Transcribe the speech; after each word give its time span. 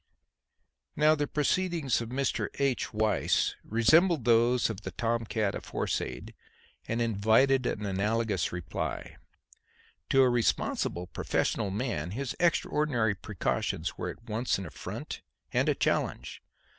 Now 0.95 1.13
the 1.13 1.27
proceedings 1.27 2.01
of 2.01 2.09
Mr. 2.09 2.47
H. 2.57 2.91
Weiss 2.91 3.53
resembled 3.63 4.25
those 4.25 4.67
of 4.67 4.81
the 4.81 4.89
tom 4.89 5.25
cat 5.25 5.53
aforesaid 5.53 6.33
and 6.87 6.99
invited 6.99 7.67
an 7.67 7.85
analogous 7.85 8.51
reply. 8.51 9.17
To 10.09 10.23
a 10.23 10.29
responsible 10.31 11.05
professional 11.05 11.69
man 11.69 12.09
his 12.17 12.35
extraordinary 12.39 13.13
precautions 13.13 13.95
were 13.95 14.09
at 14.09 14.23
once 14.23 14.57
an 14.57 14.65
affront 14.65 15.21
and 15.53 15.69
a 15.69 15.75
challenge. 15.75 16.41